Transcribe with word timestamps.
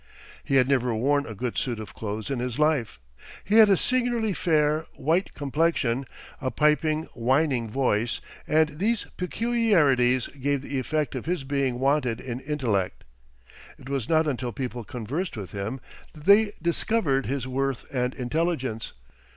He 0.43 0.55
had 0.55 0.67
never 0.67 0.95
worn 0.95 1.27
a 1.27 1.35
good 1.35 1.59
suit 1.59 1.79
of 1.79 1.93
clothes 1.93 2.31
in 2.31 2.39
his 2.39 2.57
life. 2.57 2.99
He 3.43 3.57
had 3.59 3.69
a 3.69 3.77
singularly 3.77 4.33
fair, 4.33 4.87
white 4.95 5.35
complexion, 5.35 6.07
a 6.41 6.49
piping, 6.49 7.03
whining 7.13 7.69
voice, 7.69 8.19
and 8.47 8.79
these 8.79 9.05
peculiarities 9.15 10.25
gave 10.29 10.63
the 10.63 10.79
effect 10.79 11.13
of 11.13 11.27
his 11.27 11.43
being 11.43 11.77
wanting 11.77 12.17
in 12.17 12.39
intellect. 12.39 13.03
It 13.77 13.89
was 13.89 14.09
not 14.09 14.27
until 14.27 14.51
people 14.51 14.83
conversed 14.83 15.37
with 15.37 15.51
him 15.51 15.79
that 16.13 16.23
they 16.23 16.53
discovered 16.59 17.27
his 17.27 17.45
worth 17.47 17.85
and 17.93 18.15
intelligence. 18.15 18.93